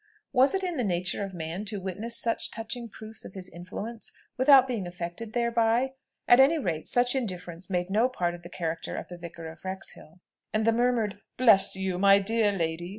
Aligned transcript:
Was 0.33 0.55
it 0.55 0.63
in 0.63 0.77
the 0.77 0.83
nature 0.83 1.23
of 1.23 1.31
man 1.35 1.63
to 1.65 1.79
witness 1.79 2.17
such 2.19 2.49
touching 2.49 2.89
proofs 2.89 3.23
of 3.23 3.35
his 3.35 3.47
influence 3.47 4.11
without 4.35 4.65
being 4.65 4.87
affected 4.87 5.33
thereby? 5.33 5.93
At 6.27 6.39
any 6.39 6.57
rate, 6.57 6.87
such 6.87 7.13
indifference 7.15 7.69
made 7.69 7.91
no 7.91 8.09
part 8.09 8.33
of 8.33 8.41
the 8.41 8.49
character 8.49 8.95
of 8.97 9.09
the 9.09 9.17
Vicar 9.19 9.47
of 9.47 9.63
Wrexhill, 9.63 10.19
and 10.51 10.65
the 10.65 10.71
murmured 10.71 11.21
"Bless 11.37 11.75
you, 11.75 11.99
my 11.99 12.17
dear 12.17 12.51
lady!" 12.51 12.89